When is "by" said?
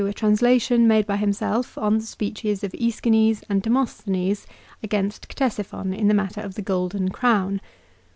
1.05-1.15